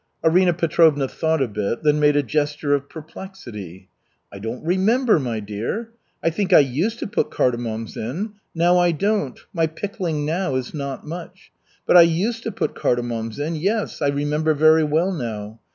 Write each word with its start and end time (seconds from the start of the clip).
Arina 0.23 0.51
Petrovna 0.51 1.07
thought 1.07 1.43
a 1.43 1.47
bit, 1.47 1.83
then 1.83 1.99
made 1.99 2.15
a 2.15 2.23
gesture 2.23 2.73
of 2.73 2.89
perplexity. 2.89 3.87
"I 4.33 4.39
don't 4.39 4.65
remember, 4.65 5.19
my 5.19 5.39
dear. 5.39 5.91
I 6.23 6.31
think 6.31 6.51
I 6.51 6.57
used 6.57 6.97
to 7.01 7.07
put 7.07 7.29
cardamoms 7.29 7.95
in. 7.95 8.33
Now 8.55 8.79
I 8.79 8.93
don't. 8.93 9.39
My 9.53 9.67
pickling 9.67 10.25
now 10.25 10.55
is 10.55 10.73
not 10.73 11.05
much. 11.05 11.51
But 11.85 11.97
I 11.97 12.01
used 12.01 12.41
to 12.45 12.51
put 12.51 12.73
cardamoms 12.73 13.37
in, 13.37 13.55
yes, 13.55 14.01
I 14.01 14.07
remember 14.07 14.55
very 14.55 14.83
well 14.83 15.11
now. 15.13 15.59